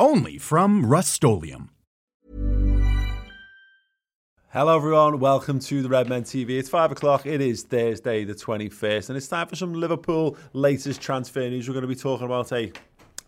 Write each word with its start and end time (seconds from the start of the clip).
only 0.00 0.38
from 0.38 0.86
Rust-Oleum 0.86 1.70
Hello, 4.52 4.74
everyone. 4.74 5.20
Welcome 5.20 5.60
to 5.60 5.80
the 5.80 5.88
Redmen 5.88 6.24
TV. 6.24 6.58
It's 6.58 6.68
five 6.68 6.90
o'clock. 6.90 7.24
It 7.24 7.40
is 7.40 7.62
Thursday, 7.62 8.24
the 8.24 8.34
21st, 8.34 9.08
and 9.08 9.16
it's 9.16 9.28
time 9.28 9.46
for 9.46 9.54
some 9.54 9.74
Liverpool 9.74 10.36
latest 10.54 11.00
transfer 11.00 11.48
news. 11.48 11.68
We're 11.68 11.74
going 11.74 11.82
to 11.82 11.86
be 11.86 11.94
talking 11.94 12.26
about 12.26 12.50
a 12.50 12.72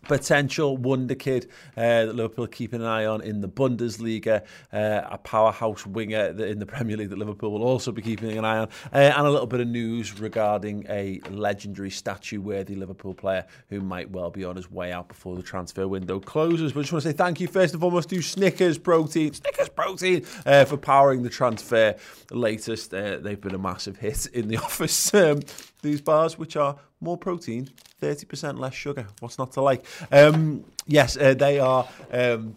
potential 0.03 0.77
wonder 0.77 1.15
kid 1.15 1.49
uh, 1.75 2.05
that 2.05 2.15
Liverpool 2.15 2.45
are 2.45 2.49
keeping 2.49 2.81
an 2.81 2.87
eye 2.87 3.05
on 3.05 3.21
in 3.21 3.41
the 3.41 3.47
Bundesliga, 3.47 4.43
uh, 4.71 5.01
a 5.09 5.17
powerhouse 5.17 5.85
winger 5.85 6.27
in 6.43 6.59
the 6.59 6.65
Premier 6.65 6.97
League 6.97 7.09
that 7.09 7.17
Liverpool 7.17 7.51
will 7.51 7.63
also 7.63 7.91
be 7.91 8.01
keeping 8.01 8.37
an 8.37 8.45
eye 8.45 8.59
on, 8.59 8.67
uh, 8.93 8.97
and 8.97 9.27
a 9.27 9.31
little 9.31 9.47
bit 9.47 9.59
of 9.59 9.67
news 9.67 10.19
regarding 10.19 10.85
a 10.89 11.19
legendary 11.29 11.89
statue-worthy 11.89 12.75
Liverpool 12.75 13.13
player 13.13 13.45
who 13.69 13.81
might 13.81 14.09
well 14.11 14.29
be 14.29 14.43
on 14.43 14.55
his 14.55 14.69
way 14.71 14.91
out 14.91 15.07
before 15.07 15.35
the 15.35 15.43
transfer 15.43 15.87
window 15.87 16.19
closes. 16.19 16.73
But 16.73 16.79
I 16.79 16.83
just 16.83 16.93
want 16.93 17.03
to 17.03 17.09
say 17.09 17.15
thank 17.15 17.39
you 17.39 17.47
first 17.47 17.73
and 17.73 17.81
foremost 17.81 18.09
to 18.09 18.21
Snickers 18.21 18.77
Protein, 18.77 19.33
Snickers 19.33 19.69
Protein, 19.69 20.25
uh, 20.45 20.65
for 20.65 20.77
powering 20.77 21.23
the 21.23 21.29
transfer 21.29 21.95
latest. 22.31 22.93
Uh, 22.93 23.17
they've 23.17 23.39
been 23.39 23.55
a 23.55 23.59
massive 23.59 23.97
hit 23.97 24.25
in 24.27 24.47
the 24.47 24.57
office. 24.63 25.13
Um, 25.13 25.41
these 25.81 26.01
bars, 26.01 26.37
which 26.37 26.55
are 26.55 26.77
more 27.01 27.17
protein, 27.17 27.69
30% 28.03 28.59
less 28.59 28.73
sugar. 28.73 29.07
What's 29.19 29.37
not 29.37 29.51
to 29.53 29.61
like? 29.61 29.85
Um, 30.11 30.65
yes, 30.87 31.17
uh, 31.17 31.33
they 31.33 31.59
are. 31.59 31.87
Um, 32.11 32.55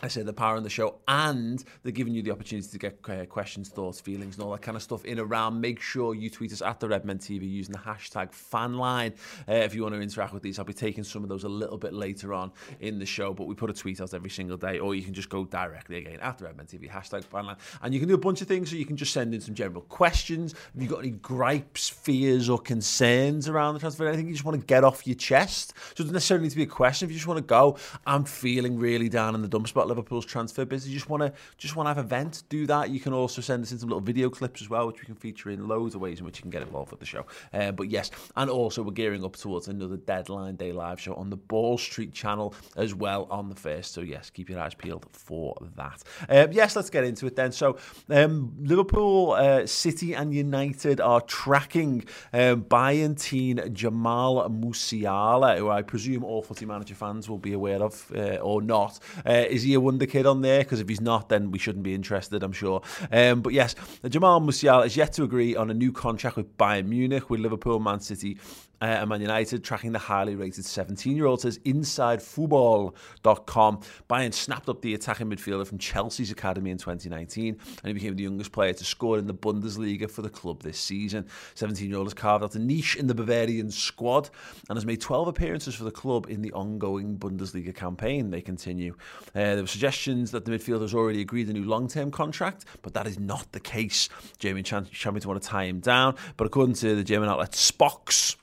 I 0.00 0.06
say 0.06 0.22
the 0.22 0.32
power 0.32 0.56
in 0.56 0.62
the 0.62 0.70
show, 0.70 1.00
and 1.08 1.64
they're 1.82 1.90
giving 1.90 2.14
you 2.14 2.22
the 2.22 2.30
opportunity 2.30 2.68
to 2.68 2.78
get 2.78 2.98
uh, 3.08 3.24
questions, 3.26 3.68
thoughts, 3.68 4.00
feelings, 4.00 4.36
and 4.36 4.44
all 4.44 4.52
that 4.52 4.62
kind 4.62 4.76
of 4.76 4.82
stuff 4.82 5.04
in 5.04 5.18
around. 5.18 5.60
Make 5.60 5.80
sure 5.80 6.14
you 6.14 6.30
tweet 6.30 6.52
us 6.52 6.62
at 6.62 6.78
the 6.78 6.88
Redmen 6.88 7.18
TV 7.18 7.50
using 7.50 7.72
the 7.72 7.80
hashtag 7.80 8.30
FanLine 8.30 9.12
uh, 9.48 9.54
if 9.54 9.74
you 9.74 9.82
want 9.82 9.96
to 9.96 10.00
interact 10.00 10.32
with 10.32 10.44
these. 10.44 10.60
I'll 10.60 10.64
be 10.64 10.72
taking 10.72 11.02
some 11.02 11.24
of 11.24 11.28
those 11.28 11.42
a 11.42 11.48
little 11.48 11.78
bit 11.78 11.94
later 11.94 12.32
on 12.32 12.52
in 12.78 13.00
the 13.00 13.06
show, 13.06 13.34
but 13.34 13.48
we 13.48 13.56
put 13.56 13.70
a 13.70 13.72
tweet 13.72 14.00
out 14.00 14.14
every 14.14 14.30
single 14.30 14.56
day, 14.56 14.78
or 14.78 14.94
you 14.94 15.02
can 15.02 15.14
just 15.14 15.30
go 15.30 15.44
directly 15.44 15.98
again 15.98 16.20
at 16.20 16.38
the 16.38 16.44
Redmen 16.44 16.66
TV 16.66 16.88
hashtag 16.88 17.24
FanLine, 17.24 17.56
and 17.82 17.92
you 17.92 17.98
can 17.98 18.08
do 18.08 18.14
a 18.14 18.18
bunch 18.18 18.40
of 18.40 18.46
things. 18.46 18.70
So 18.70 18.76
you 18.76 18.86
can 18.86 18.96
just 18.96 19.12
send 19.12 19.34
in 19.34 19.40
some 19.40 19.54
general 19.54 19.82
questions. 19.82 20.54
Have 20.74 20.82
you 20.82 20.88
got 20.88 21.00
any 21.00 21.10
gripes, 21.10 21.88
fears, 21.88 22.48
or 22.48 22.60
concerns 22.60 23.48
around 23.48 23.74
the 23.74 23.80
transfer? 23.80 24.06
Anything 24.06 24.28
you 24.28 24.34
just 24.34 24.44
want 24.44 24.60
to 24.60 24.64
get 24.64 24.84
off 24.84 25.08
your 25.08 25.16
chest? 25.16 25.74
So 25.76 25.90
it 25.90 25.96
doesn't 25.96 26.12
necessarily 26.12 26.44
need 26.44 26.50
to 26.50 26.56
be 26.56 26.62
a 26.62 26.66
question. 26.66 27.06
If 27.06 27.10
you 27.10 27.16
just 27.16 27.26
want 27.26 27.38
to 27.38 27.42
go, 27.42 27.76
I'm 28.06 28.22
feeling 28.22 28.78
really 28.78 29.08
down 29.08 29.34
in 29.34 29.42
the 29.42 29.48
dump 29.48 29.66
spot 29.66 29.87
Liverpool's 29.88 30.24
transfer 30.24 30.64
business. 30.64 30.90
You 30.90 30.98
just 30.98 31.08
want 31.08 31.22
to 31.22 31.32
just 31.56 31.76
want 31.76 31.86
to 31.86 31.90
have 31.94 31.98
a 31.98 32.08
vent, 32.08 32.44
do 32.48 32.66
that. 32.66 32.90
You 32.90 33.00
can 33.00 33.12
also 33.12 33.40
send 33.40 33.62
us 33.62 33.72
in 33.72 33.78
some 33.78 33.88
little 33.88 34.00
video 34.00 34.30
clips 34.30 34.62
as 34.62 34.70
well, 34.70 34.86
which 34.86 35.00
we 35.00 35.06
can 35.06 35.14
feature 35.14 35.50
in 35.50 35.66
loads 35.66 35.94
of 35.94 36.00
ways 36.00 36.20
in 36.20 36.24
which 36.24 36.38
you 36.38 36.42
can 36.42 36.50
get 36.50 36.62
involved 36.62 36.90
with 36.90 37.00
the 37.00 37.06
show. 37.06 37.26
Uh, 37.52 37.72
but 37.72 37.88
yes, 37.88 38.10
and 38.36 38.50
also 38.50 38.82
we're 38.82 38.92
gearing 38.92 39.24
up 39.24 39.36
towards 39.36 39.68
another 39.68 39.96
deadline 39.96 40.56
day 40.56 40.72
live 40.72 41.00
show 41.00 41.14
on 41.14 41.30
the 41.30 41.36
Ball 41.36 41.78
Street 41.78 42.12
channel 42.12 42.54
as 42.76 42.94
well 42.94 43.26
on 43.30 43.48
the 43.48 43.54
first. 43.54 43.92
So 43.92 44.00
yes, 44.00 44.30
keep 44.30 44.48
your 44.50 44.60
eyes 44.60 44.74
peeled 44.74 45.06
for 45.12 45.56
that. 45.76 46.02
Uh, 46.28 46.46
yes, 46.50 46.76
let's 46.76 46.90
get 46.90 47.04
into 47.04 47.26
it 47.26 47.36
then. 47.36 47.52
So 47.52 47.78
um, 48.10 48.54
Liverpool, 48.60 49.32
uh, 49.32 49.66
City, 49.66 50.14
and 50.14 50.34
United 50.34 51.00
are 51.00 51.20
tracking 51.22 52.04
um, 52.32 52.62
Bayern 52.64 53.20
teen 53.20 53.72
Jamal 53.72 54.48
Musiala, 54.48 55.58
who 55.58 55.70
I 55.70 55.82
presume 55.82 56.24
all 56.24 56.42
footy 56.42 56.66
manager 56.66 56.94
fans 56.94 57.28
will 57.28 57.38
be 57.38 57.52
aware 57.52 57.82
of 57.82 58.10
uh, 58.14 58.36
or 58.36 58.62
not. 58.62 58.98
Uh, 59.26 59.44
is 59.48 59.62
he 59.62 59.74
a 59.78 59.80
wonder 59.80 60.06
kid 60.06 60.26
on 60.26 60.42
there? 60.42 60.60
Because 60.60 60.80
if 60.80 60.88
he's 60.88 61.00
not, 61.00 61.28
then 61.28 61.50
we 61.50 61.58
shouldn't 61.58 61.84
be 61.84 61.94
interested, 61.94 62.42
I'm 62.42 62.52
sure. 62.52 62.82
Um, 63.10 63.40
but 63.40 63.52
yes, 63.52 63.74
Jamal 64.08 64.40
Musiala 64.40 64.84
is 64.86 64.96
yet 64.96 65.12
to 65.14 65.22
agree 65.22 65.56
on 65.56 65.70
a 65.70 65.74
new 65.74 65.92
contract 65.92 66.36
with 66.36 66.56
Bayern 66.58 66.86
Munich, 66.86 67.30
with 67.30 67.40
Liverpool, 67.40 67.80
Man 67.80 68.00
City, 68.00 68.36
uh, 68.80 68.84
and 68.84 69.08
Man 69.08 69.20
United 69.20 69.64
tracking 69.64 69.90
the 69.92 69.98
highly 69.98 70.36
rated 70.36 70.64
17 70.64 71.16
year 71.16 71.26
old 71.26 71.40
says 71.40 71.58
InsideFootball.com. 71.60 73.80
Bayern 74.08 74.32
snapped 74.32 74.68
up 74.68 74.82
the 74.82 74.94
attacking 74.94 75.28
midfielder 75.28 75.66
from 75.66 75.78
Chelsea's 75.78 76.30
academy 76.30 76.70
in 76.70 76.78
2019 76.78 77.54
and 77.54 77.80
he 77.84 77.92
became 77.92 78.14
the 78.16 78.22
youngest 78.22 78.52
player 78.52 78.72
to 78.72 78.84
score 78.84 79.18
in 79.18 79.26
the 79.26 79.34
Bundesliga 79.34 80.10
for 80.10 80.22
the 80.22 80.30
club 80.30 80.62
this 80.62 80.78
season. 80.78 81.26
17 81.54 81.88
year 81.88 81.98
old 81.98 82.06
has 82.06 82.14
carved 82.14 82.44
out 82.44 82.54
a 82.54 82.58
niche 82.58 82.96
in 82.96 83.06
the 83.06 83.14
Bavarian 83.14 83.70
squad 83.70 84.30
and 84.68 84.76
has 84.76 84.86
made 84.86 85.00
12 85.00 85.28
appearances 85.28 85.74
for 85.74 85.84
the 85.84 85.90
club 85.90 86.26
in 86.28 86.42
the 86.42 86.52
ongoing 86.52 87.18
Bundesliga 87.18 87.74
campaign. 87.74 88.30
They 88.30 88.40
continue. 88.40 88.94
Uh, 89.34 89.54
there 89.54 89.62
were 89.62 89.66
suggestions 89.66 90.30
that 90.30 90.44
the 90.44 90.52
midfielder 90.52 90.82
has 90.82 90.94
already 90.94 91.20
agreed 91.20 91.48
a 91.48 91.52
new 91.52 91.64
long 91.64 91.88
term 91.88 92.10
contract, 92.10 92.64
but 92.82 92.94
that 92.94 93.06
is 93.06 93.18
not 93.18 93.52
the 93.52 93.60
case. 93.60 94.08
German 94.38 94.64
champions 94.64 95.26
want 95.26 95.42
to 95.42 95.48
tie 95.48 95.64
him 95.64 95.80
down, 95.80 96.16
but 96.36 96.46
according 96.46 96.74
to 96.76 96.94
the 96.94 97.04
German 97.04 97.28
outlet 97.28 97.52
Spox, 97.52 98.36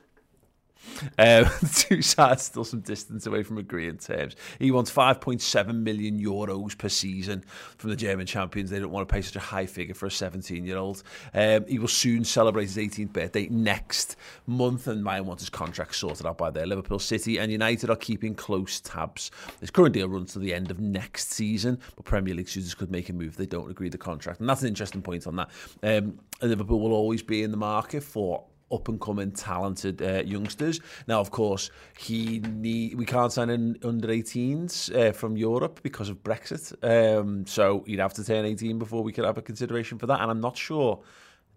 um, 1.18 1.46
two 1.74 2.02
sides 2.02 2.44
still 2.44 2.64
some 2.64 2.82
distance 2.82 3.26
away 3.26 3.44
from 3.44 3.58
agreeing 3.58 3.98
terms. 3.98 4.36
He 4.60 4.72
wants 4.72 4.92
5.7 4.92 5.76
million 5.82 6.20
euros 6.20 6.78
per 6.78 6.90
season 6.90 7.44
from 7.78 7.90
the 7.90 7.96
German 7.96 8.26
champions. 8.26 8.70
They 8.70 8.80
don't 8.80 8.92
want 8.92 9.08
to 9.08 9.14
pay 9.14 9.22
such 9.22 9.36
a 9.36 9.40
high 9.40 9.66
figure 9.66 9.94
for 9.94 10.06
a 10.06 10.12
17 10.12 10.66
year 10.66 10.78
old. 10.78 11.04
Um, 11.34 11.66
he 11.68 11.80
will 11.80 11.88
soon 11.88 12.24
celebrate 12.24 12.66
his 12.66 12.78
18th 12.78 13.14
birthday 13.14 13.48
next 13.50 14.16
month, 14.48 14.88
and 14.88 15.06
Bayern 15.06 15.26
wants 15.26 15.44
his 15.44 15.50
contract 15.50 15.96
sorted 15.96 16.26
out 16.26 16.38
by 16.38 16.50
there. 16.50 16.66
Liverpool 16.66 17.00
City 17.00 17.38
and 17.38 17.52
United 17.52 17.90
are 17.90 17.96
keeping 17.96 18.36
close 18.36 18.80
tabs. 18.82 19.32
His 19.60 19.72
current 19.72 19.94
deal 19.94 20.08
runs 20.08 20.34
to 20.34 20.40
the 20.40 20.54
end 20.54 20.72
of 20.72 20.80
next 20.80 21.32
season, 21.32 21.80
but 21.96 22.06
Premier 22.06 22.34
League 22.34 22.50
suitors 22.50 22.76
could 22.76 22.92
make 22.92 23.10
a 23.10 23.14
move 23.14 23.30
if 23.30 23.38
they 23.38 23.46
don't 23.46 23.70
agree 23.70 23.90
the 23.90 23.98
contract. 23.98 24.40
And 24.40 24.50
that's 24.50 24.62
an 24.62 24.68
interesting 24.68 25.02
point 25.02 25.28
on 25.28 25.36
that. 25.36 25.50
Um, 25.84 26.20
Liverpool 26.42 26.80
will 26.80 26.94
always 26.94 27.24
be 27.24 27.44
in 27.44 27.52
the 27.52 27.58
market 27.58 28.04
for 28.04 28.44
up 28.72 28.88
and 28.88 29.00
coming 29.00 29.32
talented 29.32 30.02
uh, 30.02 30.24
youngsters. 30.26 30.80
Now, 31.08 31.20
of 31.20 31.32
course, 31.32 31.70
he 31.98 32.40
need, 32.40 32.96
we 32.96 33.06
can't 33.06 33.32
sign 33.32 33.50
in 33.50 33.78
under 33.84 34.08
18s 34.08 34.94
uh, 34.96 35.12
from 35.12 35.38
Europe 35.38 35.80
because 35.84 36.10
of 36.10 36.24
Brexit. 36.24 36.74
Um, 36.84 37.46
so 37.46 37.84
he'd 37.88 38.00
have 38.00 38.14
to 38.14 38.24
turn 38.24 38.46
18 38.46 38.80
before 38.80 39.04
we 39.04 39.14
could 39.14 39.26
have 39.26 39.38
a 39.38 39.42
consideration 39.42 39.98
for 39.98 40.08
that. 40.08 40.22
And 40.22 40.32
I'm 40.32 40.42
not 40.42 40.58
sure 40.58 41.02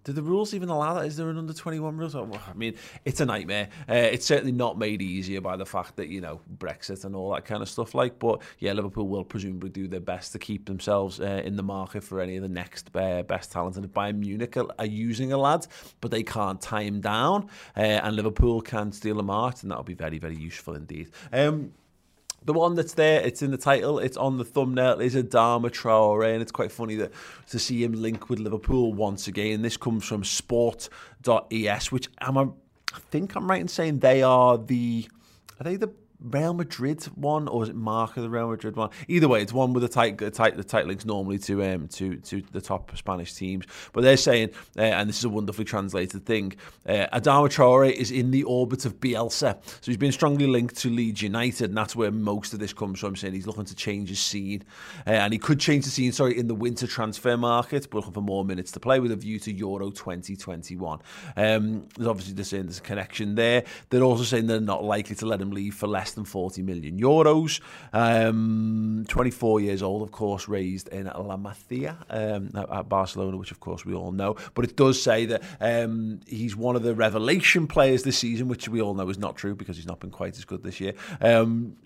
do 0.08 0.14
the 0.14 0.22
rules 0.22 0.54
even 0.54 0.70
allow 0.70 0.94
that? 0.94 1.04
Is 1.04 1.18
there 1.18 1.28
an 1.28 1.36
under 1.36 1.52
21 1.52 1.98
rules? 1.98 2.16
I 2.16 2.24
mean, 2.54 2.76
it's 3.04 3.20
a 3.20 3.26
nightmare. 3.26 3.68
Uh, 3.86 3.92
it's 3.92 4.24
certainly 4.24 4.52
not 4.52 4.78
made 4.78 5.02
easier 5.02 5.42
by 5.42 5.54
the 5.54 5.66
fact 5.66 5.96
that, 5.96 6.08
you 6.08 6.22
know, 6.22 6.40
Brexit 6.56 7.04
and 7.04 7.14
all 7.14 7.34
that 7.34 7.44
kind 7.44 7.60
of 7.60 7.68
stuff 7.68 7.94
like. 7.94 8.18
But 8.18 8.40
yeah, 8.58 8.72
Liverpool 8.72 9.06
will 9.06 9.22
presumably 9.22 9.68
do 9.68 9.86
their 9.86 10.00
best 10.00 10.32
to 10.32 10.38
keep 10.38 10.64
themselves 10.64 11.20
uh, 11.20 11.42
in 11.44 11.56
the 11.56 11.62
market 11.62 12.02
for 12.02 12.22
any 12.22 12.36
of 12.36 12.42
the 12.42 12.48
next 12.48 12.88
uh, 12.96 13.22
best 13.24 13.52
talent. 13.52 13.76
And 13.76 13.84
if 13.84 13.90
Bayern 13.90 14.16
Munich 14.16 14.56
are, 14.56 14.68
are, 14.78 14.86
using 14.86 15.34
a 15.34 15.36
lad, 15.36 15.66
but 16.00 16.10
they 16.10 16.22
can't 16.22 16.58
tie 16.58 16.84
him 16.84 17.02
down, 17.02 17.50
uh, 17.76 17.80
and 17.80 18.16
Liverpool 18.16 18.62
can 18.62 18.90
steal 18.92 19.20
him 19.20 19.28
out, 19.28 19.62
and 19.62 19.70
that'll 19.70 19.84
be 19.84 19.92
very, 19.92 20.18
very 20.18 20.36
useful 20.36 20.74
indeed. 20.74 21.10
Um, 21.34 21.74
the 22.48 22.54
one 22.54 22.76
that's 22.76 22.94
there, 22.94 23.20
it's 23.20 23.42
in 23.42 23.50
the 23.50 23.58
title, 23.58 23.98
it's 23.98 24.16
on 24.16 24.38
the 24.38 24.44
thumbnail, 24.44 25.02
is 25.02 25.14
a 25.14 25.22
Adama 25.22 25.70
Traore, 25.70 26.32
and 26.32 26.40
it's 26.40 26.50
quite 26.50 26.72
funny 26.72 26.94
that 26.94 27.12
to 27.50 27.58
see 27.58 27.84
him 27.84 27.92
link 27.92 28.30
with 28.30 28.38
Liverpool 28.38 28.94
once 28.94 29.28
again. 29.28 29.60
This 29.60 29.76
comes 29.76 30.06
from 30.06 30.24
sport.es, 30.24 31.92
which 31.92 32.08
am 32.22 32.38
I, 32.38 32.44
I 32.94 32.98
think 33.10 33.34
I'm 33.36 33.50
right 33.50 33.60
in 33.60 33.68
saying 33.68 33.98
they 33.98 34.22
are 34.22 34.56
the, 34.56 35.06
are 35.60 35.64
they 35.64 35.76
the 35.76 35.92
Real 36.20 36.52
Madrid 36.52 37.04
one 37.14 37.46
or 37.48 37.62
is 37.62 37.68
it 37.68 37.76
Marca 37.76 38.20
the 38.20 38.30
Real 38.30 38.48
Madrid 38.48 38.76
one? 38.76 38.90
Either 39.06 39.28
way, 39.28 39.40
it's 39.40 39.52
one 39.52 39.72
with 39.72 39.82
the 39.82 39.88
tight, 39.88 40.18
the 40.18 40.30
tight 40.30 40.56
the 40.56 40.64
tight 40.64 40.86
links 40.86 41.04
normally 41.04 41.38
to 41.38 41.62
um 41.64 41.88
to 41.88 42.16
to 42.16 42.42
the 42.52 42.60
top 42.60 42.96
Spanish 42.96 43.34
teams. 43.34 43.66
But 43.92 44.02
they're 44.02 44.16
saying, 44.16 44.50
uh, 44.76 44.82
and 44.82 45.08
this 45.08 45.18
is 45.18 45.24
a 45.24 45.28
wonderfully 45.28 45.64
translated 45.64 46.26
thing, 46.26 46.54
uh, 46.86 47.06
Adama 47.12 47.48
Traore 47.48 47.92
is 47.92 48.10
in 48.10 48.30
the 48.30 48.42
orbit 48.44 48.84
of 48.84 48.98
Bielsa, 48.98 49.58
so 49.64 49.80
he's 49.82 49.96
been 49.96 50.12
strongly 50.12 50.46
linked 50.46 50.76
to 50.78 50.90
Leeds 50.90 51.22
United, 51.22 51.70
and 51.70 51.76
that's 51.76 51.94
where 51.94 52.10
most 52.10 52.52
of 52.52 52.58
this 52.58 52.72
comes 52.72 52.98
from. 52.98 53.14
Saying 53.14 53.34
he's 53.34 53.46
looking 53.46 53.64
to 53.66 53.74
change 53.74 54.08
his 54.08 54.20
scene, 54.20 54.64
uh, 55.06 55.10
and 55.10 55.32
he 55.32 55.38
could 55.38 55.60
change 55.60 55.84
the 55.84 55.90
scene. 55.90 56.10
Sorry, 56.12 56.36
in 56.36 56.48
the 56.48 56.54
winter 56.54 56.86
transfer 56.86 57.36
market, 57.36 57.88
but 57.90 57.98
looking 57.98 58.12
for 58.12 58.22
more 58.22 58.44
minutes 58.44 58.72
to 58.72 58.80
play 58.80 58.98
with 58.98 59.12
a 59.12 59.16
view 59.16 59.38
to 59.40 59.52
Euro 59.52 59.90
2021. 59.90 61.00
Um, 61.36 61.86
there's 61.96 62.08
obviously 62.08 62.34
they're 62.34 62.44
saying 62.44 62.64
there's 62.64 62.78
a 62.78 62.82
connection 62.82 63.36
there. 63.36 63.64
They're 63.90 64.02
also 64.02 64.24
saying 64.24 64.46
they're 64.46 64.60
not 64.60 64.82
likely 64.82 65.14
to 65.16 65.26
let 65.26 65.40
him 65.40 65.50
leave 65.50 65.74
for 65.74 65.86
less 65.86 66.07
than 66.12 66.24
40 66.24 66.62
million 66.62 66.98
euros. 66.98 67.60
Um, 67.92 69.04
24 69.08 69.60
years 69.60 69.82
old, 69.82 70.02
of 70.02 70.12
course, 70.12 70.48
raised 70.48 70.88
in 70.88 71.06
La 71.06 71.36
Masia 71.36 71.96
um, 72.10 72.50
at 72.54 72.88
Barcelona, 72.88 73.36
which 73.36 73.50
of 73.50 73.60
course 73.60 73.84
we 73.84 73.94
all 73.94 74.12
know. 74.12 74.36
But 74.54 74.64
it 74.64 74.76
does 74.76 75.00
say 75.00 75.26
that 75.26 75.42
um, 75.60 76.20
he's 76.26 76.56
one 76.56 76.76
of 76.76 76.82
the 76.82 76.94
revelation 76.94 77.66
players 77.66 78.02
this 78.02 78.18
season, 78.18 78.48
which 78.48 78.68
we 78.68 78.80
all 78.80 78.94
know 78.94 79.08
is 79.08 79.18
not 79.18 79.36
true 79.36 79.54
because 79.54 79.76
he's 79.76 79.86
not 79.86 80.00
been 80.00 80.10
quite 80.10 80.36
as 80.36 80.44
good 80.44 80.62
this 80.62 80.80
year. 80.80 80.94
Um, 81.20 81.76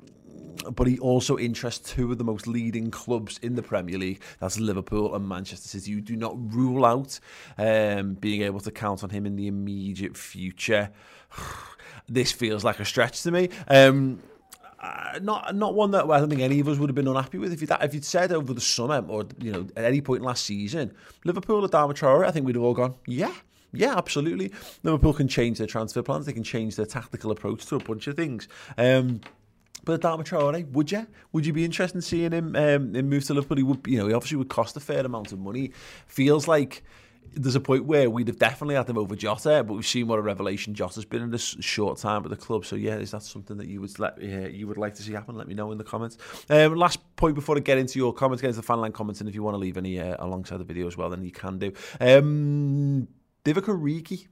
but 0.72 0.86
he 0.86 0.98
also 0.98 1.38
interests 1.38 1.92
two 1.92 2.12
of 2.12 2.18
the 2.18 2.24
most 2.24 2.46
leading 2.46 2.90
clubs 2.90 3.38
in 3.42 3.54
the 3.54 3.62
Premier 3.62 3.98
League. 3.98 4.22
That's 4.40 4.58
Liverpool 4.58 5.14
and 5.14 5.28
Manchester 5.28 5.68
City. 5.68 5.90
You 5.90 6.00
do 6.00 6.16
not 6.16 6.34
rule 6.52 6.84
out 6.84 7.18
um, 7.58 8.14
being 8.14 8.42
able 8.42 8.60
to 8.60 8.70
count 8.70 9.02
on 9.02 9.10
him 9.10 9.26
in 9.26 9.36
the 9.36 9.46
immediate 9.46 10.16
future. 10.16 10.90
this 12.08 12.32
feels 12.32 12.64
like 12.64 12.80
a 12.80 12.84
stretch 12.84 13.22
to 13.22 13.30
me. 13.30 13.48
Um, 13.68 14.20
uh, 14.82 15.20
not 15.22 15.54
not 15.54 15.74
one 15.74 15.92
that 15.92 16.10
I 16.10 16.18
don't 16.18 16.28
think 16.28 16.40
any 16.40 16.58
of 16.58 16.66
us 16.66 16.76
would 16.78 16.88
have 16.88 16.96
been 16.96 17.06
unhappy 17.06 17.38
with 17.38 17.52
if 17.52 17.62
you 17.62 17.68
if 17.80 17.94
you'd 17.94 18.04
said 18.04 18.32
over 18.32 18.52
the 18.52 18.60
summer 18.60 19.04
or 19.06 19.24
you 19.38 19.52
know 19.52 19.66
at 19.76 19.84
any 19.84 20.00
point 20.00 20.22
last 20.22 20.44
season 20.44 20.92
Liverpool 21.24 21.66
Adama 21.66 21.92
Traore 21.92 22.26
I 22.26 22.32
think 22.32 22.46
we'd 22.46 22.56
have 22.56 22.64
all 22.64 22.74
gone 22.74 22.94
yeah 23.06 23.32
yeah 23.72 23.96
absolutely 23.96 24.52
Liverpool 24.82 25.12
can 25.12 25.28
change 25.28 25.58
their 25.58 25.68
transfer 25.68 26.02
plans 26.02 26.26
they 26.26 26.32
can 26.32 26.42
change 26.42 26.74
their 26.74 26.86
tactical 26.86 27.30
approach 27.30 27.64
to 27.66 27.76
a 27.76 27.78
bunch 27.78 28.08
of 28.08 28.16
things 28.16 28.48
um, 28.76 29.20
but 29.84 30.00
Adama 30.00 30.24
Traore, 30.24 30.70
would 30.70 30.92
you? 30.92 31.06
Would 31.32 31.46
you 31.46 31.52
be 31.52 31.64
interested 31.64 31.96
in 31.96 32.02
seeing 32.02 32.32
him 32.32 32.54
um, 32.56 32.92
move 32.92 33.24
to 33.24 33.34
Liverpool? 33.34 33.56
He 33.56 33.62
would, 33.62 33.86
you 33.86 33.98
know, 33.98 34.06
he 34.06 34.14
obviously 34.14 34.36
would 34.38 34.48
cost 34.48 34.76
a 34.76 34.80
fair 34.80 35.04
amount 35.04 35.32
of 35.32 35.40
money. 35.40 35.72
Feels 36.06 36.46
like 36.46 36.82
there's 37.34 37.54
a 37.54 37.60
point 37.60 37.84
where 37.84 38.10
we'd 38.10 38.28
have 38.28 38.38
definitely 38.38 38.74
had 38.74 38.88
him 38.88 38.98
over 38.98 39.16
Jota, 39.16 39.64
but 39.64 39.74
we've 39.74 39.86
seen 39.86 40.06
what 40.06 40.18
a 40.18 40.22
revelation 40.22 40.74
Jota's 40.74 41.04
been 41.04 41.22
in 41.22 41.30
this 41.30 41.56
short 41.60 41.98
time 41.98 42.24
at 42.24 42.30
the 42.30 42.36
club. 42.36 42.64
So 42.64 42.76
yeah, 42.76 42.96
is 42.96 43.10
that 43.12 43.22
something 43.22 43.56
that 43.56 43.68
you 43.68 43.80
would 43.80 43.98
let 43.98 44.18
uh, 44.18 44.48
you 44.48 44.66
would 44.66 44.76
like 44.76 44.94
to 44.96 45.02
see 45.02 45.12
happen? 45.12 45.36
Let 45.36 45.48
me 45.48 45.54
know 45.54 45.72
in 45.72 45.78
the 45.78 45.84
comments. 45.84 46.18
Um, 46.50 46.76
last 46.76 47.00
point 47.16 47.34
before 47.34 47.56
I 47.56 47.60
get 47.60 47.78
into 47.78 47.98
your 47.98 48.12
comments, 48.12 48.42
get 48.42 48.48
into 48.48 48.60
the 48.60 48.66
fan 48.66 48.80
line 48.80 48.92
comments, 48.92 49.20
and 49.20 49.28
if 49.28 49.34
you 49.34 49.42
want 49.42 49.54
to 49.54 49.58
leave 49.58 49.76
any 49.76 49.98
uh, 50.00 50.16
alongside 50.18 50.58
the 50.58 50.64
video 50.64 50.86
as 50.86 50.96
well, 50.96 51.10
then 51.10 51.22
you 51.22 51.32
can 51.32 51.58
do. 51.58 51.72
Um, 52.00 53.08
Divock 53.44 53.64
Origi 53.64 54.28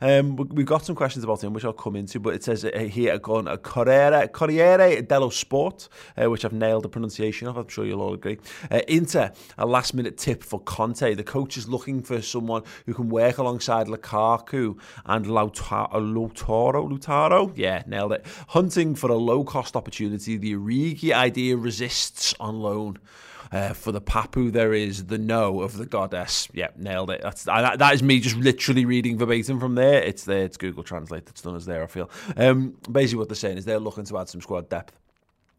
um, 0.00 0.36
we've 0.36 0.66
got 0.66 0.84
some 0.84 0.94
questions 0.94 1.24
about 1.24 1.44
him, 1.44 1.52
which 1.52 1.64
I'll 1.64 1.72
come 1.72 1.96
into, 1.96 2.18
but 2.20 2.34
it 2.34 2.42
says 2.42 2.64
uh, 2.64 2.78
here 2.78 3.14
a 3.14 3.18
Corriere, 3.58 4.28
Corriere 4.28 5.02
dello 5.02 5.28
Sport, 5.28 5.88
uh, 6.16 6.30
which 6.30 6.44
I've 6.44 6.52
nailed 6.52 6.84
the 6.84 6.88
pronunciation 6.88 7.48
of. 7.48 7.56
I'm 7.56 7.68
sure 7.68 7.84
you'll 7.84 8.00
all 8.00 8.14
agree. 8.14 8.38
Uh, 8.70 8.80
Inter, 8.88 9.32
a 9.58 9.66
last 9.66 9.92
minute 9.92 10.16
tip 10.16 10.42
for 10.42 10.60
Conte. 10.60 11.14
The 11.14 11.24
coach 11.24 11.56
is 11.56 11.68
looking 11.68 12.02
for 12.02 12.22
someone 12.22 12.62
who 12.86 12.94
can 12.94 13.10
work 13.10 13.38
alongside 13.38 13.88
Lukaku 13.88 14.78
and 15.04 15.26
Lautaro. 15.26 15.90
Lautaro? 15.90 16.90
Lautaro? 16.90 17.52
Yeah, 17.54 17.82
nailed 17.86 18.12
it. 18.12 18.24
Hunting 18.48 18.94
for 18.94 19.10
a 19.10 19.16
low 19.16 19.44
cost 19.44 19.76
opportunity. 19.76 20.36
The 20.38 20.54
Origi 20.54 21.12
idea 21.12 21.56
resists 21.56 22.34
on 22.40 22.60
loan. 22.60 22.98
Uh, 23.52 23.72
for 23.72 23.90
the 23.90 24.00
Papu, 24.00 24.52
there 24.52 24.72
is 24.72 25.06
the 25.06 25.18
no 25.18 25.60
of 25.62 25.76
the 25.76 25.86
goddess. 25.86 26.48
Yep, 26.52 26.76
nailed 26.76 27.10
it. 27.10 27.20
That's 27.20 27.44
that, 27.44 27.80
that 27.80 27.94
is 27.94 28.02
me 28.02 28.20
just 28.20 28.36
literally 28.36 28.84
reading 28.84 29.18
verbatim 29.18 29.58
from 29.58 29.74
there. 29.74 30.02
It's 30.02 30.24
there. 30.24 30.44
It's 30.44 30.56
Google 30.56 30.84
Translate 30.84 31.26
that's 31.26 31.42
done 31.42 31.56
us 31.56 31.64
there. 31.64 31.82
I 31.82 31.86
feel. 31.86 32.10
Um, 32.36 32.76
basically, 32.90 33.18
what 33.18 33.28
they're 33.28 33.36
saying 33.36 33.58
is 33.58 33.64
they're 33.64 33.80
looking 33.80 34.04
to 34.04 34.18
add 34.18 34.28
some 34.28 34.40
squad 34.40 34.68
depth 34.68 34.96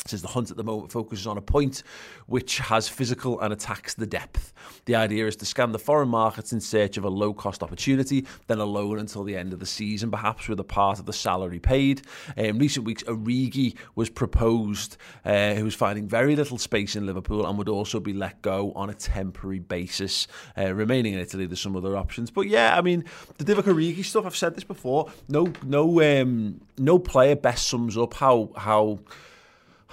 says 0.07 0.21
the 0.21 0.27
hunt 0.27 0.49
at 0.49 0.57
the 0.57 0.63
moment 0.63 0.91
focuses 0.91 1.27
on 1.27 1.37
a 1.37 1.41
point 1.41 1.83
which 2.25 2.57
has 2.57 2.87
physical 2.87 3.39
and 3.39 3.53
attacks 3.53 3.93
the 3.93 4.07
depth. 4.07 4.53
The 4.85 4.95
idea 4.95 5.27
is 5.27 5.35
to 5.37 5.45
scan 5.45 5.71
the 5.71 5.79
foreign 5.79 6.09
markets 6.09 6.51
in 6.53 6.59
search 6.59 6.97
of 6.97 7.03
a 7.03 7.09
low 7.09 7.33
cost 7.33 7.61
opportunity, 7.61 8.25
then 8.47 8.59
a 8.59 8.65
loan 8.65 8.99
until 8.99 9.23
the 9.23 9.37
end 9.37 9.53
of 9.53 9.59
the 9.59 9.65
season, 9.65 10.09
perhaps 10.09 10.47
with 10.47 10.59
a 10.59 10.63
part 10.63 10.99
of 10.99 11.05
the 11.05 11.13
salary 11.13 11.59
paid. 11.59 12.01
In 12.35 12.57
recent 12.57 12.85
weeks, 12.85 13.03
Origi 13.03 13.75
was 13.95 14.09
proposed, 14.09 14.97
uh, 15.23 15.53
who 15.53 15.65
was 15.65 15.75
finding 15.75 16.07
very 16.07 16.35
little 16.35 16.57
space 16.57 16.95
in 16.95 17.05
Liverpool 17.05 17.45
and 17.45 17.57
would 17.57 17.69
also 17.69 17.99
be 17.99 18.13
let 18.13 18.41
go 18.41 18.71
on 18.73 18.89
a 18.89 18.93
temporary 18.93 19.59
basis. 19.59 20.27
Uh, 20.57 20.73
remaining 20.73 21.13
in 21.13 21.19
Italy, 21.19 21.45
there's 21.45 21.61
some 21.61 21.75
other 21.75 21.95
options. 21.95 22.31
But 22.31 22.47
yeah, 22.47 22.77
I 22.77 22.81
mean, 22.81 23.05
the 23.37 23.43
Divock 23.43 23.63
Origi 23.63 24.03
stuff, 24.03 24.25
I've 24.25 24.35
said 24.35 24.55
this 24.55 24.63
before, 24.63 25.11
no, 25.29 25.53
no, 25.63 26.01
um, 26.21 26.61
no 26.77 26.97
player 26.97 27.35
best 27.35 27.67
sums 27.67 27.97
up 27.97 28.15
how, 28.15 28.51
how, 28.57 28.99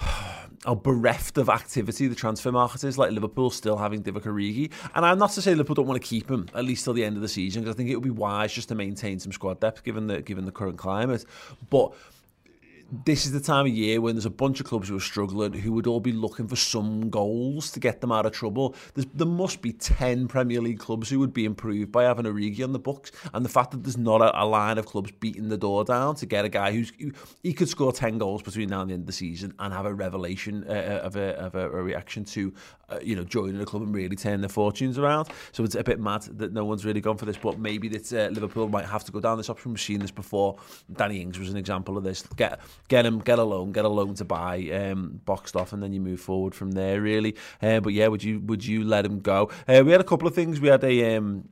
are 0.65 0.75
bereft 0.75 1.37
of 1.37 1.47
activity 1.47 2.07
the 2.07 2.15
transfer 2.15 2.51
market 2.51 2.83
is 2.83 2.97
like 2.97 3.11
Liverpool 3.11 3.49
still 3.49 3.77
having 3.77 4.03
Divock 4.03 4.23
Origi. 4.23 4.71
And 4.93 5.05
I'm 5.05 5.17
not 5.17 5.31
to 5.31 5.41
say 5.41 5.51
Liverpool 5.51 5.75
don't 5.75 5.87
want 5.87 6.01
to 6.01 6.07
keep 6.07 6.29
him 6.29 6.47
at 6.53 6.65
least 6.65 6.83
till 6.83 6.93
the 6.93 7.03
end 7.03 7.15
of 7.15 7.21
the 7.21 7.29
season 7.29 7.61
because 7.61 7.75
I 7.75 7.77
think 7.77 7.89
it 7.89 7.95
would 7.95 8.03
be 8.03 8.09
wise 8.09 8.53
just 8.53 8.67
to 8.69 8.75
maintain 8.75 9.19
some 9.19 9.31
squad 9.31 9.59
depth 9.59 9.83
given 9.83 10.07
the 10.07 10.21
given 10.21 10.45
the 10.45 10.51
current 10.51 10.77
climate. 10.77 11.25
But 11.69 11.93
this 12.91 13.25
is 13.25 13.31
the 13.31 13.39
time 13.39 13.67
of 13.67 13.71
year 13.71 14.01
when 14.01 14.15
there's 14.15 14.25
a 14.25 14.31
bunch 14.31 14.59
of 14.59 14.65
clubs 14.65 14.89
who 14.89 14.97
are 14.97 15.01
struggling 15.01 15.53
who 15.53 15.71
would 15.73 15.85
all 15.85 15.99
be 15.99 16.11
looking 16.11 16.47
for 16.47 16.55
some 16.55 17.09
goals 17.09 17.71
to 17.71 17.79
get 17.79 18.01
them 18.01 18.11
out 18.11 18.25
of 18.25 18.31
trouble. 18.31 18.75
There's, 18.95 19.05
there 19.13 19.27
must 19.27 19.61
be 19.61 19.73
10 19.73 20.27
Premier 20.27 20.59
League 20.59 20.79
clubs 20.79 21.09
who 21.09 21.19
would 21.19 21.33
be 21.33 21.45
improved 21.45 21.91
by 21.91 22.03
having 22.03 22.25
Origi 22.25 22.63
on 22.63 22.73
the 22.73 22.79
books. 22.79 23.11
And 23.33 23.45
the 23.45 23.49
fact 23.49 23.71
that 23.71 23.83
there's 23.83 23.97
not 23.97 24.21
a, 24.21 24.43
a 24.43 24.45
line 24.45 24.77
of 24.77 24.87
clubs 24.87 25.11
beating 25.19 25.49
the 25.49 25.57
door 25.57 25.83
down 25.83 26.15
to 26.15 26.25
get 26.25 26.45
a 26.45 26.49
guy 26.49 26.71
who's 26.71 26.91
who, 26.99 27.11
he 27.43 27.53
could 27.53 27.69
score 27.69 27.91
10 27.91 28.17
goals 28.17 28.41
between 28.41 28.69
now 28.69 28.81
and 28.81 28.89
the 28.89 28.93
end 28.95 29.03
of 29.03 29.07
the 29.07 29.13
season 29.13 29.53
and 29.59 29.73
have 29.73 29.85
a 29.85 29.93
revelation 29.93 30.65
uh, 30.67 30.71
uh 30.71 31.05
of, 31.05 31.15
a, 31.15 31.35
of 31.37 31.55
a, 31.55 31.69
a 31.69 31.83
reaction 31.83 32.25
to, 32.25 32.53
uh, 32.89 32.99
you 33.01 33.15
know, 33.15 33.23
joining 33.23 33.61
a 33.61 33.65
club 33.65 33.83
and 33.83 33.93
really 33.93 34.15
turning 34.15 34.41
their 34.41 34.49
fortunes 34.49 34.97
around. 34.97 35.29
So 35.51 35.63
it's 35.63 35.75
a 35.75 35.83
bit 35.83 35.99
mad 35.99 36.23
that 36.23 36.53
no 36.53 36.65
one's 36.65 36.85
really 36.85 37.01
gone 37.01 37.17
for 37.17 37.25
this, 37.25 37.37
but 37.37 37.59
maybe 37.59 37.87
that 37.89 38.11
uh, 38.11 38.31
Liverpool 38.33 38.67
might 38.67 38.85
have 38.85 39.03
to 39.03 39.11
go 39.11 39.19
down 39.19 39.37
this 39.37 39.49
option. 39.49 39.71
We've 39.71 39.81
seen 39.81 39.99
this 39.99 40.11
before. 40.11 40.57
Danny 40.91 41.21
Ings 41.21 41.37
was 41.37 41.49
an 41.49 41.57
example 41.57 41.97
of 41.97 42.03
this. 42.03 42.23
Get 42.35 42.59
get 42.87 43.05
him, 43.05 43.19
get 43.19 43.39
a 43.39 43.43
loan, 43.43 43.71
get 43.71 43.85
a 43.85 43.89
loan 43.89 44.15
to 44.15 44.25
buy, 44.25 44.69
um, 44.71 45.21
boxed 45.25 45.55
off, 45.55 45.73
and 45.73 45.81
then 45.83 45.93
you 45.93 46.01
move 46.01 46.19
forward 46.19 46.55
from 46.55 46.71
there. 46.71 47.01
Really, 47.01 47.35
uh, 47.61 47.79
but 47.79 47.93
yeah, 47.93 48.07
would 48.07 48.23
you 48.23 48.39
would 48.41 48.65
you 48.65 48.83
let 48.83 49.05
him 49.05 49.19
go? 49.19 49.49
Uh, 49.67 49.83
we 49.85 49.91
had 49.91 50.01
a 50.01 50.05
couple 50.05 50.27
of 50.27 50.35
things. 50.35 50.59
We 50.59 50.69
had 50.69 50.83
a 50.83 51.15
um, 51.15 51.49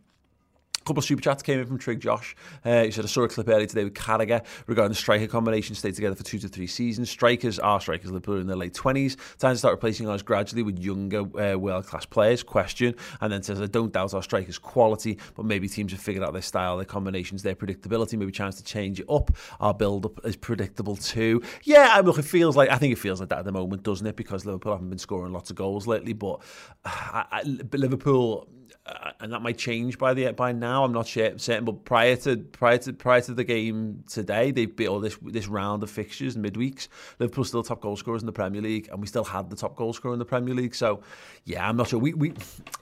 couple 0.88 1.00
of 1.00 1.06
super 1.06 1.22
chats 1.22 1.44
came 1.44 1.60
in 1.60 1.66
from 1.66 1.78
Trig 1.78 2.00
Josh. 2.00 2.34
Uh, 2.63 2.84
he 2.84 2.92
said, 2.92 3.04
I 3.04 3.07
saw 3.07 3.24
a 3.24 3.28
clip 3.28 3.50
earlier 3.50 3.68
today 3.68 3.84
with 3.84 3.94
Carragher 3.94 4.44
regarding 4.68 4.92
the 4.92 4.95
striker 4.95 5.28
combination 5.28 5.75
stayed 5.75 5.95
together 5.95 6.16
for 6.16 6.24
two 6.24 6.39
to 6.39 6.48
three 6.48 6.66
seasons. 6.66 7.10
Strikers 7.10 7.60
are 7.60 7.81
strikers, 7.81 8.10
Liverpool 8.10 8.39
in 8.39 8.48
their 8.48 8.56
late 8.56 8.74
20s. 8.74 9.18
Time 9.38 9.54
to 9.54 9.57
start 9.57 9.74
replacing 9.74 10.07
ours 10.07 10.22
gradually 10.22 10.63
with 10.63 10.80
younger 10.80 11.24
uh, 11.39 11.57
world 11.57 11.86
class 11.86 12.06
players. 12.06 12.42
Question. 12.42 12.95
And 13.19 13.33
then 13.33 13.44
says, 13.44 13.62
I 13.62 13.66
don't 13.66 13.92
doubt 13.92 14.14
our 14.14 14.23
strikers' 14.23 14.57
quality, 14.57 15.19
but 15.35 15.45
maybe 15.45 15.68
teams 15.68 15.92
have 15.92 16.00
figured 16.00 16.23
out 16.23 16.31
their 16.31 16.42
style, 16.42 16.78
their 16.78 16.85
combinations, 16.85 17.44
their 17.44 17.56
predictability. 17.56 18.18
Maybe 18.18 18.31
chance 18.31 18.56
to 18.56 18.64
change 18.64 19.02
it 19.02 19.07
up. 19.09 19.31
Our 19.59 19.73
build 19.73 20.06
up 20.06 20.26
is 20.26 20.38
predictable 20.38 20.95
too. 20.95 21.42
Yeah, 21.64 21.90
I 21.92 22.00
look, 22.00 22.18
it 22.18 22.23
feels 22.23 22.56
like, 22.56 22.69
I 22.69 22.78
think 22.78 22.94
it 22.94 23.00
feels 23.00 23.19
like 23.19 23.30
that 23.30 23.40
at 23.40 23.45
the 23.45 23.52
moment, 23.52 23.83
doesn't 23.83 24.07
it? 24.07 24.16
Because 24.16 24.45
Liverpool 24.45 24.71
haven't 24.71 24.90
been 24.90 25.00
scoring 25.00 25.33
lots 25.33 25.50
of 25.50 25.57
goals 25.57 25.85
lately, 25.85 26.14
but, 26.14 26.42
uh, 26.85 27.23
I, 27.31 27.42
Liverpool 27.73 28.47
uh, 28.47 28.67
Uh, 28.88 29.12
and 29.20 29.34
that 29.34 29.42
might 29.42 29.58
change 29.58 29.98
by 29.98 30.14
the 30.14 30.32
by 30.32 30.54
now. 30.54 30.84
I'm 30.86 30.94
not 30.94 31.08
sure, 31.08 31.38
certain, 31.38 31.66
but 31.66 31.84
prior 31.84 32.16
to 32.18 32.38
prior 32.38 32.78
to 32.78 32.94
prior 32.94 33.20
to 33.22 33.34
the 33.34 33.44
game 33.44 34.04
today, 34.08 34.52
they've 34.52 34.74
beat 34.74 34.88
all 34.88 35.02
this 35.02 35.18
this 35.22 35.48
round 35.48 35.84
of 35.84 35.90
fixtures 35.90 36.38
midweeks. 36.38 36.88
Liverpool 37.20 37.44
still 37.44 37.64
top 37.64 37.82
goal 37.82 37.98
scorers 37.98 38.22
in 38.22 38.28
the 38.28 38.32
Premier 38.32 38.62
League, 38.62 38.88
and 38.92 39.02
we 39.02 39.08
still 39.08 39.26
had 39.26 39.50
the 39.50 39.58
top 39.58 39.76
goal 39.76 39.92
scorer 39.92 40.14
in 40.14 40.20
the 40.20 40.26
Premier 40.26 40.56
League. 40.56 40.74
So, 40.74 41.02
yeah, 41.44 41.68
I'm 41.68 41.76
not 41.76 41.90
sure. 41.90 42.00
We 42.00 42.14
we 42.14 42.30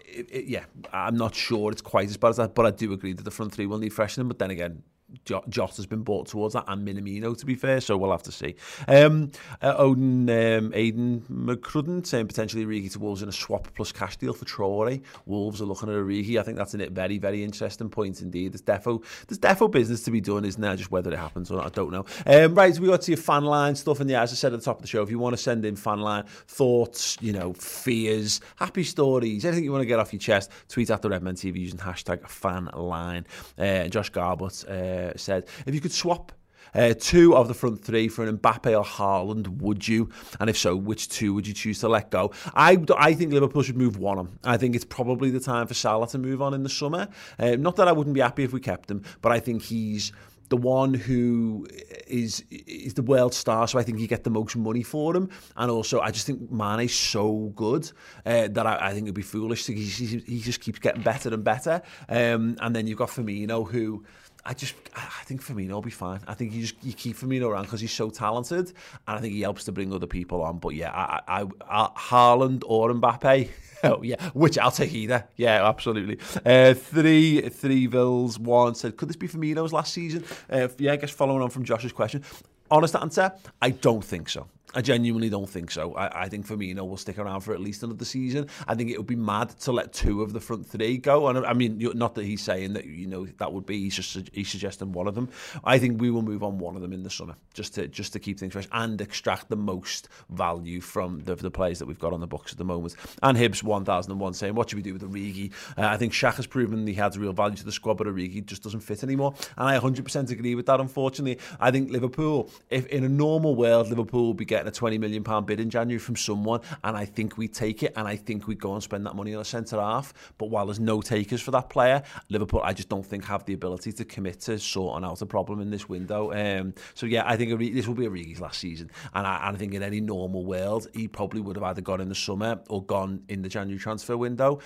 it, 0.05 0.27
it, 0.31 0.45
yeah, 0.45 0.65
I'm 0.93 1.17
not 1.17 1.33
sure 1.33 1.71
it's 1.71 1.81
quite 1.81 2.07
as 2.09 2.17
bad 2.17 2.29
as 2.29 2.37
that, 2.37 2.53
but 2.53 2.67
I 2.67 2.71
do 2.71 2.93
agree 2.93 3.13
that 3.13 3.23
the 3.23 3.31
front 3.31 3.51
three 3.53 3.65
will 3.65 3.79
need 3.79 3.93
freshening. 3.93 4.27
But 4.27 4.37
then 4.37 4.51
again, 4.51 4.83
Jota 5.23 5.75
has 5.75 5.85
been 5.85 6.03
bought 6.03 6.27
towards 6.27 6.53
that, 6.53 6.65
and 6.67 6.87
Minamino, 6.87 7.37
to 7.37 7.45
be 7.45 7.55
fair, 7.55 7.81
so 7.81 7.97
we'll 7.97 8.11
have 8.11 8.23
to 8.23 8.31
see. 8.31 8.55
Um, 8.87 9.31
uh, 9.61 9.75
Odin 9.77 10.29
um, 10.29 10.71
Aiden 10.71 11.21
McCrudden 11.31 12.05
saying 12.05 12.27
potentially 12.27 12.65
Origi 12.65 12.91
to 12.93 12.99
Wolves 12.99 13.21
in 13.21 13.29
a 13.29 13.31
swap 13.31 13.67
plus 13.75 13.91
cash 13.91 14.17
deal 14.17 14.33
for 14.33 14.45
Traore. 14.45 15.01
Wolves 15.25 15.61
are 15.61 15.65
looking 15.65 15.89
at 15.89 15.95
Origi. 15.95 16.39
I 16.39 16.43
think 16.43 16.57
that's 16.57 16.73
a 16.73 16.89
very, 16.89 17.17
very 17.17 17.43
interesting 17.43 17.89
point 17.89 18.21
indeed. 18.21 18.53
There's 18.53 18.61
defo, 18.61 19.03
there's 19.27 19.39
defo 19.39 19.69
business 19.69 20.03
to 20.03 20.11
be 20.11 20.21
done, 20.21 20.45
isn't 20.45 20.61
there? 20.61 20.75
Just 20.75 20.91
whether 20.91 21.11
it 21.11 21.17
happens 21.17 21.51
or 21.51 21.57
not, 21.57 21.67
I 21.67 21.69
don't 21.69 21.91
know. 21.91 22.05
Um, 22.25 22.55
right, 22.55 22.73
so 22.73 22.81
we 22.81 22.87
got 22.87 23.01
to 23.01 23.11
your 23.11 23.17
fan 23.17 23.45
line 23.45 23.75
stuff, 23.75 23.99
and 23.99 24.09
yeah, 24.09 24.21
as 24.21 24.31
I 24.31 24.35
said 24.35 24.53
at 24.53 24.59
the 24.59 24.65
top 24.65 24.77
of 24.77 24.81
the 24.81 24.87
show, 24.87 25.01
if 25.01 25.09
you 25.09 25.19
want 25.19 25.35
to 25.35 25.41
send 25.41 25.65
in 25.65 25.75
fan 25.75 25.99
line 25.99 26.25
thoughts, 26.47 27.17
you 27.21 27.33
know, 27.33 27.53
fears, 27.53 28.41
happy 28.57 28.83
stories, 28.83 29.45
anything 29.45 29.63
you 29.63 29.71
want 29.71 29.81
to 29.81 29.87
get 29.87 29.99
off 29.99 30.13
your 30.13 30.19
chest, 30.19 30.51
tweet 30.67 30.89
at 30.89 31.01
the 31.01 31.09
Redmen 31.09 31.35
TV 31.35 31.57
using 31.57 31.79
hashtag 31.79 32.27
fan 32.27 32.69
line. 32.73 33.25
Uh, 33.57 33.87
Josh 33.87 34.11
Garbutt. 34.11 34.65
Uh, 34.69 35.04
said, 35.15 35.45
if 35.65 35.73
you 35.73 35.81
could 35.81 35.93
swap 35.93 36.31
Uh, 36.73 36.93
two 36.93 37.33
of 37.33 37.47
the 37.47 37.53
front 37.53 37.81
three 37.81 38.09
for 38.09 38.25
an 38.25 38.37
Mbappe 38.37 38.77
or 38.77 38.83
Haaland, 38.83 39.47
would 39.61 39.87
you? 39.87 40.09
And 40.41 40.49
if 40.49 40.57
so, 40.57 40.75
which 40.75 41.07
two 41.07 41.33
would 41.33 41.47
you 41.47 41.53
choose 41.53 41.79
to 41.79 41.87
let 41.87 42.11
go? 42.11 42.33
I, 42.53 42.83
I 42.97 43.13
think 43.13 43.31
Liverpool 43.31 43.63
should 43.63 43.77
move 43.77 43.97
one 43.97 44.19
on. 44.19 44.39
I 44.43 44.57
think 44.57 44.75
it's 44.75 44.83
probably 44.83 45.29
the 45.29 45.39
time 45.39 45.67
for 45.67 45.73
Salah 45.73 46.09
to 46.09 46.17
move 46.17 46.41
on 46.41 46.53
in 46.53 46.63
the 46.63 46.69
summer. 46.69 47.07
Uh, 47.39 47.55
not 47.55 47.77
that 47.77 47.87
I 47.87 47.93
wouldn't 47.93 48.13
be 48.13 48.19
happy 48.19 48.43
if 48.43 48.51
we 48.51 48.59
kept 48.59 48.91
him, 48.91 49.03
but 49.21 49.31
I 49.31 49.39
think 49.39 49.61
he's 49.61 50.11
the 50.49 50.57
one 50.57 50.93
who 50.93 51.67
is 52.07 52.43
is 52.49 52.93
the 52.93 53.01
world 53.01 53.33
star, 53.33 53.67
so 53.67 53.79
I 53.79 53.83
think 53.83 53.99
you 53.99 54.07
get 54.07 54.23
the 54.23 54.29
most 54.29 54.55
money 54.55 54.83
for 54.83 55.15
him. 55.15 55.29
And 55.55 55.71
also, 55.71 56.01
I 56.01 56.11
just 56.11 56.27
think 56.27 56.51
Mane's 56.51 56.93
so 56.93 57.53
good 57.55 57.91
uh, 58.25 58.49
that 58.49 58.67
I, 58.67 58.89
I, 58.89 58.93
think 58.93 59.05
it'd 59.05 59.15
be 59.15 59.21
foolish. 59.21 59.65
To, 59.65 59.73
he, 59.73 59.85
he, 60.19 60.39
just 60.41 60.61
keeps 60.61 60.79
getting 60.79 61.01
better 61.01 61.33
and 61.33 61.43
better. 61.43 61.81
Um, 62.07 62.57
and 62.59 62.75
then 62.75 62.85
you've 62.85 62.97
got 62.97 63.09
Firmino, 63.09 63.67
who 63.69 64.05
I 64.45 64.53
just 64.53 64.75
I 64.95 65.23
think 65.25 65.43
Firmino 65.43 65.71
will 65.71 65.81
be 65.81 65.89
fine. 65.89 66.19
I 66.27 66.35
think 66.35 66.53
you 66.53 66.61
just 66.61 66.75
you 66.83 66.93
keep 66.93 67.17
Firmino 67.17 67.49
around 67.49 67.63
because 67.63 67.81
he's 67.81 67.91
so 67.91 68.09
talented, 68.09 68.67
and 69.07 69.17
I 69.17 69.19
think 69.19 69.33
he 69.33 69.41
helps 69.41 69.63
to 69.65 69.71
bring 69.71 69.91
other 69.91 70.05
people 70.07 70.43
on. 70.43 70.59
But 70.59 70.75
yeah, 70.75 70.91
I, 70.91 71.21
I, 71.27 71.47
I 71.67 71.89
Haaland 71.97 72.63
or 72.65 72.91
Mbappe. 72.93 73.49
Oh 73.83 74.01
yeah, 74.01 74.29
which 74.29 74.57
I'll 74.57 74.71
take 74.71 74.93
either. 74.93 75.27
Yeah, 75.35 75.67
absolutely. 75.67 76.17
Uh, 76.43 76.73
three, 76.73 77.41
three 77.49 77.85
Vills. 77.85 78.39
One 78.39 78.73
said, 78.73 78.97
could 78.97 79.09
this 79.09 79.15
be 79.17 79.27
Firmino's 79.27 79.73
last 79.73 79.93
season? 79.93 80.23
Uh, 80.49 80.69
yeah, 80.79 80.93
I 80.93 80.95
guess 80.95 81.11
following 81.11 81.43
on 81.43 81.51
from 81.51 81.65
Josh's 81.65 81.91
question. 81.91 82.23
Honest 82.71 82.95
answer, 82.95 83.33
I 83.61 83.71
don't 83.71 84.03
think 84.03 84.29
so. 84.29 84.47
I 84.75 84.81
genuinely 84.81 85.29
don't 85.29 85.49
think 85.49 85.71
so. 85.71 85.93
I, 85.95 86.23
I 86.23 86.29
think 86.29 86.45
Firmino 86.45 86.87
will 86.87 86.97
stick 86.97 87.17
around 87.17 87.41
for 87.41 87.53
at 87.53 87.61
least 87.61 87.81
another 87.83 88.05
season. 88.05 88.47
I 88.67 88.75
think 88.75 88.91
it 88.91 88.97
would 88.97 89.07
be 89.07 89.15
mad 89.15 89.49
to 89.61 89.71
let 89.71 89.93
two 89.93 90.21
of 90.21 90.33
the 90.33 90.39
front 90.39 90.67
three 90.67 90.97
go. 90.97 91.27
And 91.27 91.45
I 91.45 91.53
mean, 91.53 91.79
not 91.95 92.15
that 92.15 92.25
he's 92.25 92.41
saying 92.41 92.73
that 92.73 92.85
you 92.85 93.07
know 93.07 93.25
that 93.25 93.53
would 93.53 93.65
be. 93.65 93.79
He's 93.79 93.95
just 93.95 94.29
he's 94.33 94.49
suggesting 94.49 94.91
one 94.91 95.07
of 95.07 95.15
them. 95.15 95.29
I 95.63 95.79
think 95.79 96.01
we 96.01 96.11
will 96.11 96.21
move 96.21 96.43
on 96.43 96.57
one 96.57 96.75
of 96.75 96.81
them 96.81 96.93
in 96.93 97.03
the 97.03 97.09
summer 97.09 97.35
just 97.53 97.73
to 97.75 97.87
just 97.87 98.13
to 98.13 98.19
keep 98.19 98.39
things 98.39 98.53
fresh 98.53 98.67
and 98.71 98.99
extract 99.01 99.49
the 99.49 99.55
most 99.55 100.09
value 100.29 100.81
from 100.81 101.21
the, 101.21 101.35
the 101.35 101.51
players 101.51 101.79
that 101.79 101.85
we've 101.85 101.99
got 101.99 102.13
on 102.13 102.19
the 102.19 102.27
books 102.27 102.51
at 102.51 102.57
the 102.57 102.65
moment. 102.65 102.95
And 103.23 103.37
Hibbs 103.37 103.63
1001 103.63 104.33
saying, 104.33 104.55
what 104.55 104.69
should 104.69 104.77
we 104.77 104.83
do 104.83 104.93
with 104.93 105.03
Origi? 105.03 105.51
Uh, 105.77 105.87
I 105.87 105.97
think 105.97 106.13
Shaq 106.13 106.35
has 106.35 106.47
proven 106.47 106.85
he 106.85 106.93
has 106.95 107.17
real 107.17 107.33
value 107.33 107.55
to 107.55 107.65
the 107.65 107.71
squad, 107.71 107.95
but 107.95 108.07
Origi 108.07 108.45
just 108.45 108.63
doesn't 108.63 108.81
fit 108.81 109.03
anymore. 109.03 109.33
And 109.57 109.67
I 109.67 109.79
100% 109.79 110.31
agree 110.31 110.55
with 110.55 110.65
that. 110.65 110.79
Unfortunately, 110.79 111.39
I 111.59 111.71
think 111.71 111.91
Liverpool, 111.91 112.49
if 112.69 112.85
in 112.87 113.03
a 113.03 113.09
normal 113.09 113.55
world, 113.55 113.89
Liverpool 113.89 114.25
will 114.25 114.33
be 114.33 114.45
getting 114.45 114.64
a 114.67 114.71
20 114.71 114.97
million 114.97 115.23
pound 115.23 115.45
bid 115.45 115.59
in 115.59 115.69
January 115.69 115.99
from 115.99 116.15
someone, 116.15 116.61
and 116.83 116.95
I 116.95 117.05
think 117.05 117.37
we 117.37 117.47
take 117.47 117.83
it, 117.83 117.93
and 117.95 118.07
I 118.07 118.15
think 118.15 118.47
we 118.47 118.55
go 118.55 118.73
and 118.73 118.83
spend 118.83 119.05
that 119.05 119.15
money 119.15 119.33
on 119.35 119.41
a 119.41 119.45
centre 119.45 119.79
half. 119.79 120.13
But 120.37 120.49
while 120.49 120.65
there's 120.65 120.79
no 120.79 121.01
takers 121.01 121.41
for 121.41 121.51
that 121.51 121.69
player, 121.69 122.03
Liverpool, 122.29 122.61
I 122.63 122.73
just 122.73 122.89
don't 122.89 123.05
think 123.05 123.25
have 123.25 123.45
the 123.45 123.53
ability 123.53 123.91
to 123.93 124.05
commit 124.05 124.41
to 124.41 124.59
sorting 124.59 125.05
out 125.05 125.21
a 125.21 125.25
problem 125.25 125.61
in 125.61 125.69
this 125.69 125.87
window. 125.89 126.31
Um, 126.31 126.73
so 126.93 127.05
yeah, 127.05 127.23
I 127.25 127.37
think 127.37 127.59
this 127.73 127.87
will 127.87 127.95
be 127.95 128.05
Origi's 128.05 128.41
last 128.41 128.59
season, 128.59 128.91
and 129.13 129.25
I, 129.25 129.47
and 129.47 129.55
I 129.55 129.59
think 129.59 129.73
in 129.73 129.83
any 129.83 130.01
normal 130.01 130.45
world, 130.45 130.87
he 130.93 131.07
probably 131.07 131.41
would 131.41 131.55
have 131.55 131.63
either 131.63 131.81
gone 131.81 132.01
in 132.01 132.09
the 132.09 132.15
summer 132.15 132.59
or 132.69 132.83
gone 132.83 133.23
in 133.29 133.41
the 133.41 133.49
January 133.49 133.79
transfer 133.79 134.17
window 134.17 134.59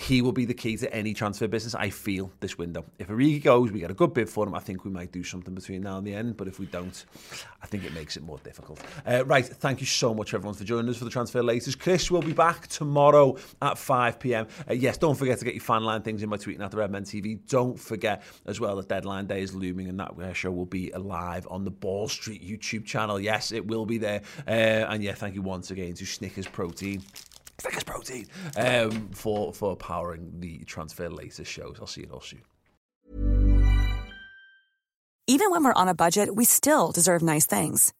he 0.00 0.22
will 0.22 0.32
be 0.32 0.46
the 0.46 0.54
key 0.54 0.78
to 0.78 0.92
any 0.94 1.12
transfer 1.12 1.46
business, 1.46 1.74
I 1.74 1.90
feel, 1.90 2.30
this 2.40 2.56
window. 2.56 2.86
If 2.98 3.08
Origi 3.08 3.42
goes, 3.42 3.70
we 3.70 3.80
get 3.80 3.90
a 3.90 3.94
good 3.94 4.14
bid 4.14 4.30
for 4.30 4.46
him, 4.46 4.54
I 4.54 4.58
think 4.58 4.84
we 4.86 4.90
might 4.90 5.12
do 5.12 5.22
something 5.22 5.54
between 5.54 5.82
now 5.82 5.98
and 5.98 6.06
the 6.06 6.14
end. 6.14 6.38
But 6.38 6.48
if 6.48 6.58
we 6.58 6.64
don't, 6.64 7.04
I 7.62 7.66
think 7.66 7.84
it 7.84 7.92
makes 7.92 8.16
it 8.16 8.22
more 8.22 8.38
difficult. 8.38 8.80
Uh, 9.06 9.24
right, 9.26 9.44
thank 9.44 9.80
you 9.80 9.86
so 9.86 10.14
much, 10.14 10.32
everyone, 10.32 10.54
for 10.54 10.64
joining 10.64 10.88
us 10.88 10.96
for 10.96 11.04
the 11.04 11.10
Transfer 11.10 11.42
Latest. 11.42 11.78
Chris 11.78 12.10
will 12.10 12.22
be 12.22 12.32
back 12.32 12.66
tomorrow 12.68 13.36
at 13.60 13.74
5pm. 13.74 14.48
Uh, 14.68 14.72
yes, 14.72 14.96
don't 14.96 15.16
forget 15.16 15.38
to 15.38 15.44
get 15.44 15.52
your 15.54 15.62
fan 15.62 15.84
line 15.84 16.00
things 16.00 16.22
in 16.22 16.30
by 16.30 16.38
tweeting 16.38 16.64
at 16.64 16.70
the 16.70 16.78
Redmen 16.78 17.04
TV. 17.04 17.38
Don't 17.48 17.78
forget 17.78 18.22
as 18.46 18.58
well 18.58 18.76
that 18.76 18.88
deadline 18.88 19.26
day 19.26 19.42
is 19.42 19.54
looming 19.54 19.88
and 19.88 20.00
that 20.00 20.18
uh, 20.18 20.32
show 20.32 20.50
will 20.50 20.64
be 20.64 20.90
live 20.92 21.46
on 21.50 21.64
the 21.64 21.70
Ball 21.70 22.08
Street 22.08 22.42
YouTube 22.42 22.86
channel. 22.86 23.20
Yes, 23.20 23.52
it 23.52 23.66
will 23.66 23.84
be 23.84 23.98
there. 23.98 24.22
Uh, 24.48 24.50
and 24.88 25.02
yeah, 25.02 25.12
thank 25.12 25.34
you 25.34 25.42
once 25.42 25.70
again 25.70 25.92
to 25.92 26.06
Snickers 26.06 26.48
Protein 26.48 27.02
Snickers 27.60 27.84
protein 27.84 28.26
um, 28.56 29.10
for 29.12 29.52
for 29.52 29.76
powering 29.76 30.40
the 30.40 30.64
transfer 30.64 31.10
latest 31.10 31.50
shows. 31.50 31.76
I'll 31.80 31.86
see 31.86 32.02
you 32.02 32.10
all 32.12 32.20
soon. 32.20 32.42
Even 35.26 35.50
when 35.52 35.62
we're 35.62 35.72
on 35.74 35.88
a 35.88 35.94
budget, 35.94 36.34
we 36.34 36.44
still 36.44 36.90
deserve 36.90 37.22
nice 37.22 37.46
things. 37.46 37.92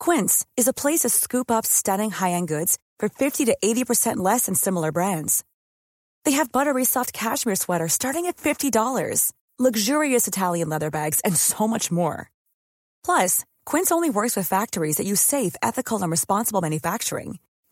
Quince 0.00 0.44
is 0.56 0.66
a 0.66 0.72
place 0.72 1.00
to 1.00 1.08
scoop 1.08 1.50
up 1.50 1.64
stunning 1.64 2.10
high 2.10 2.32
end 2.32 2.48
goods 2.48 2.78
for 2.98 3.08
fifty 3.08 3.44
to 3.44 3.56
eighty 3.62 3.84
percent 3.84 4.18
less 4.18 4.46
than 4.46 4.54
similar 4.54 4.90
brands. 4.90 5.44
They 6.24 6.32
have 6.32 6.50
buttery 6.50 6.84
soft 6.84 7.12
cashmere 7.12 7.56
sweaters 7.56 7.92
starting 7.92 8.26
at 8.26 8.40
fifty 8.40 8.70
dollars, 8.70 9.32
luxurious 9.58 10.26
Italian 10.26 10.68
leather 10.68 10.90
bags, 10.90 11.20
and 11.20 11.36
so 11.36 11.68
much 11.68 11.92
more. 11.92 12.30
Plus, 13.04 13.44
Quince 13.66 13.92
only 13.92 14.10
works 14.10 14.36
with 14.36 14.48
factories 14.48 14.96
that 14.96 15.06
use 15.06 15.20
safe, 15.20 15.54
ethical, 15.62 16.02
and 16.02 16.10
responsible 16.10 16.60
manufacturing. 16.62 17.38